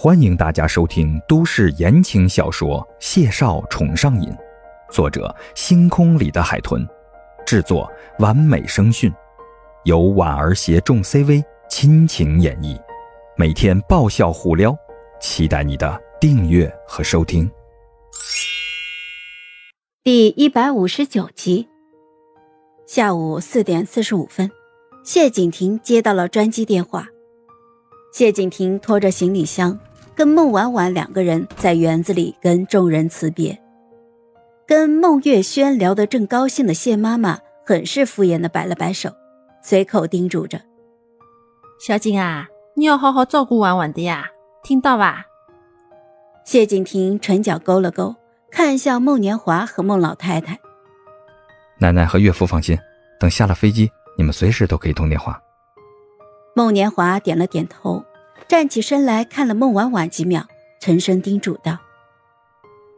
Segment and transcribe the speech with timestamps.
[0.00, 4.30] 欢迎大家收听都市言情小说《谢少宠上瘾》，
[4.92, 6.86] 作者：星空里的海豚，
[7.44, 9.12] 制作：完美声讯，
[9.82, 12.80] 由婉儿携众 CV 亲情演绎，
[13.36, 14.72] 每天爆笑互撩，
[15.20, 17.50] 期待你的订阅和收听。
[20.04, 21.68] 第一百五十九集，
[22.86, 24.48] 下午四点四十五分，
[25.02, 27.08] 谢景亭接到了专机电话。
[28.12, 29.76] 谢景亭拖着行李箱。
[30.18, 33.56] 跟孟婉婉两个人在园子里跟众人辞别，
[34.66, 39.10] 跟孟月轩聊得正高兴的谢妈妈很是敷衍的摆了摆手，
[39.62, 40.60] 随口叮嘱着
[41.78, 44.26] ：“小景啊，你要好好照顾婉婉的呀，
[44.64, 45.24] 听到吧？”
[46.44, 48.16] 谢景亭唇角勾了勾，
[48.50, 50.58] 看向孟年华和孟老太太
[51.78, 52.76] ：“奶奶和岳父放心，
[53.20, 55.40] 等下了飞机，你们随时都可以通电话。”
[56.56, 58.02] 孟年华点了点头。
[58.48, 60.42] 站起身来看了孟婉婉几秒，
[60.80, 61.76] 沉声叮嘱道：“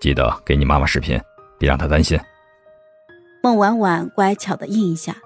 [0.00, 1.20] 记得给你妈妈视频，
[1.58, 2.18] 别让她担心。”
[3.42, 5.16] 孟婉婉乖巧的应一下。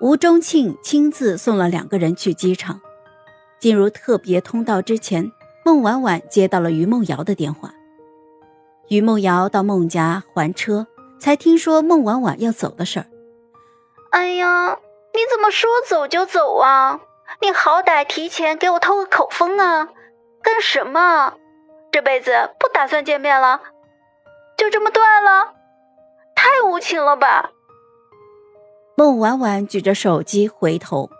[0.00, 2.80] 吴中庆亲自送了两个人去机场。
[3.58, 5.32] 进入特别通道之前，
[5.64, 7.74] 孟婉婉接到了于梦瑶的电话。
[8.88, 10.86] 于梦瑶到孟家还车，
[11.18, 13.06] 才听说孟婉婉要走的事儿。
[14.12, 14.78] 哎呀，
[15.12, 17.00] 你怎么说走就走啊？
[17.40, 19.88] 你好歹提前给我透个口风啊！
[20.42, 21.34] 干什么？
[21.92, 23.60] 这辈子不打算见面了？
[24.56, 25.54] 就这么断了？
[26.34, 27.50] 太无情了吧！
[28.96, 31.10] 孟婉婉举着手机回头，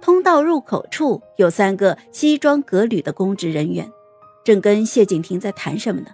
[0.00, 3.90] 通道入口处有三个西装革履的公职人员，
[4.44, 6.08] 正跟谢景亭在谈什么呢？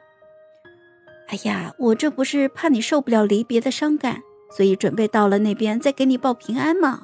[1.29, 7.03] 哎呀，我这不是怕你受不了离别的伤感，所以准备到了那边再给你报平安吗？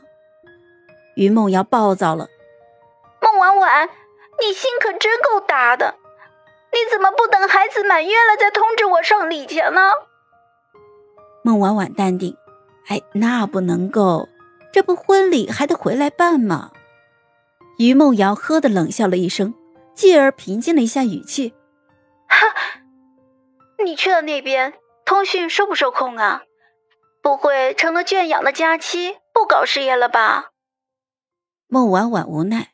[1.15, 2.27] 于梦瑶暴躁了。
[3.39, 3.89] 孟婉婉，
[4.41, 5.95] 你心可真够大的！
[6.73, 9.93] 你怎么不等孩子满月了再通知我上礼钱呢？
[11.45, 12.37] 孟婉婉淡定
[12.91, 14.29] ：“哎，那不能够，
[14.73, 16.73] 这不婚礼还得回来办吗？”
[17.79, 19.55] 于梦瑶呵的冷笑了一声，
[19.95, 21.55] 继而平静了一下语气
[22.27, 22.53] ：“哈，
[23.85, 26.43] 你去了那边，通讯受不受控啊？
[27.23, 30.51] 不会成了圈养的佳期，不搞事业了吧？”
[31.71, 32.73] 孟婉婉无奈。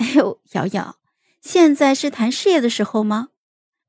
[0.00, 0.96] 哎呦，瑶瑶，
[1.42, 3.28] 现在是谈事业的时候吗？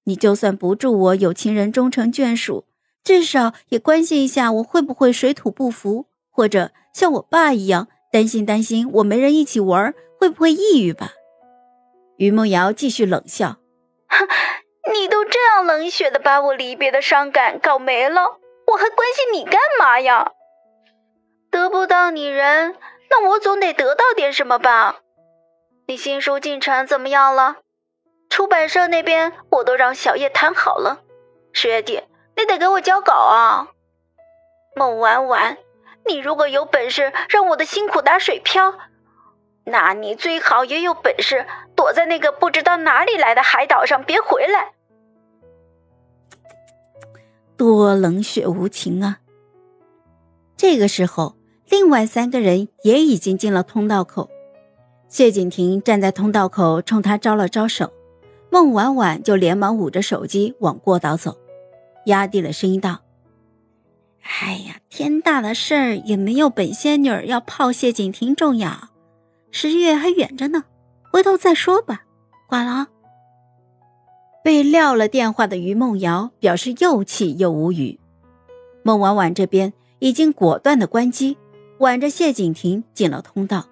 [0.03, 2.66] 你就算不祝我有情人终成眷属，
[3.01, 11.11] 至少也关心一下我会不会水土不服，或者像我爸一样担心担心我没人一起玩，会不会抑郁吧？
[12.17, 13.59] 于梦瑶继续冷笑
[14.09, 14.28] ：“哼，
[14.91, 18.22] 你都这样冷血的把我离别的伤感搞没了，
[18.67, 20.33] 我还关心你干嘛呀？
[21.49, 22.75] 得不到你人，
[23.09, 24.99] 那我总得得到点什么吧？”
[25.91, 27.57] 你新书进程怎么样了？
[28.29, 31.02] 出版社那边我都让小叶谈好了。
[31.52, 32.02] 十月底
[32.38, 33.68] 你得给我交稿啊！
[34.74, 35.57] 孟婉婉，
[36.07, 38.74] 你如果有本事让我的辛苦打水漂，
[39.66, 44.72] 那你最好也有本事躲在那个不知道哪里来的海岛上，别回来。
[47.58, 49.18] 多冷血无情啊！
[50.56, 51.35] 这个时候，
[51.68, 54.29] 另外三个人也已经进了通道口。
[55.11, 57.91] 谢景亭站在通道口，冲他招了招手，
[58.49, 61.38] 孟婉婉就连忙捂着手机往过道走，
[62.05, 63.01] 压低了声音道
[64.23, 68.88] ：“哎呀，天大的事儿也没有本仙女要泡谢景亭重要，
[69.51, 70.63] 十月还远着呢，
[71.11, 72.05] 回头再说吧，
[72.47, 72.88] 挂了。”
[74.45, 77.99] 被撂了电话的于梦瑶表示又气又无语，
[78.81, 81.35] 孟婉婉这边已经果断的关机，
[81.79, 83.66] 挽着谢景亭进了通道。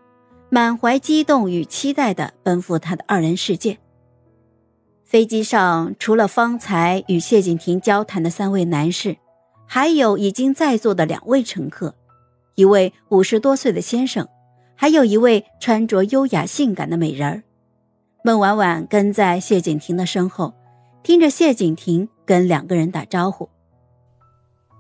[0.50, 3.78] 满怀激动与期待的奔赴他的二人世界。
[5.06, 9.18] 飞机上除了方才与谢景亭交谈的三位男士，
[9.68, 11.96] 还有已经在座的两位乘客，
[12.56, 14.28] 一位五十多岁的先生，
[14.76, 17.44] 还有一位穿着优雅性感的美人儿。
[18.24, 20.54] 孟婉婉跟在谢景亭的身后，
[21.04, 23.50] 听着谢景亭跟两个人打招呼：“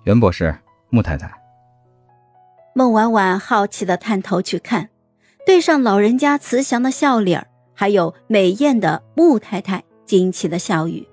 [0.05, 0.55] 袁博士，
[0.89, 1.31] 穆太太。”
[2.73, 4.89] 孟婉婉好奇的探头去看。
[5.49, 11.07] 对上老人家慈祥的笑脸还有美艳的穆太太惊奇的笑语。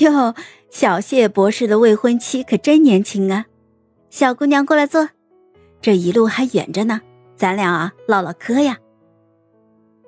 [0.00, 0.34] 哟，
[0.70, 3.46] 小谢博士的未婚妻可真年轻啊！
[4.10, 5.10] 小姑娘过来坐，
[5.80, 7.00] 这一路还远着呢，
[7.36, 8.78] 咱俩啊唠唠嗑呀。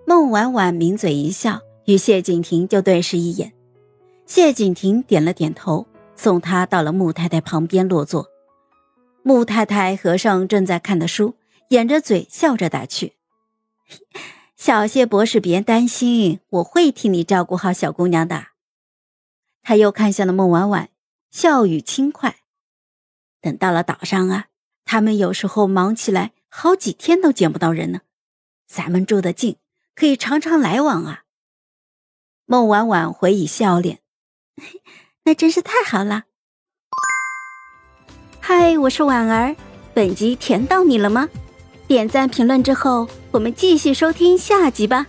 [0.04, 3.52] 孟婉婉抿嘴一笑，与谢景亭就对视一眼。
[4.26, 5.86] 谢景亭点了点头，
[6.16, 8.26] 送她到了穆太太旁边落座。
[9.22, 11.36] 穆太太合上正在看的书。
[11.69, 13.12] 掩着嘴笑着打趣
[14.56, 18.49] ：“小谢博士，别担心，我会替你照顾好小姑娘的。
[19.62, 20.88] 他又看向了孟婉婉，
[21.31, 22.37] 笑语轻快。
[23.43, 24.47] 等到了岛上啊，
[24.87, 28.00] 他们有时候忙起来，好几天都见不到人呢。
[28.67, 29.59] 咱们住得近，
[29.94, 31.25] 可以常常来往啊。
[32.47, 34.00] 孟婉婉回以笑脸，
[35.25, 36.25] 那真是太好了。
[38.41, 39.55] 嗨，我是婉儿，
[39.93, 41.29] 本集甜到你了吗？
[41.88, 45.06] 点赞评论之后，我们继续收听下集吧。